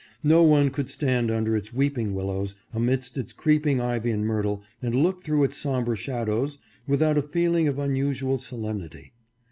[0.23, 4.95] No one could stand under its weeping willows, amidst its creeping ivy and myrtle, and
[4.95, 9.13] look through its somber shadows, without a feeling of unusual solemnity.